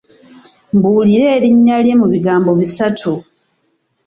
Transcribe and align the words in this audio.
Mbuulira 0.75 1.25
erinnya 1.37 1.75
lye 1.83 1.93
mu 2.01 2.05
bigambo 2.13 2.51
bisatu. 2.59 3.11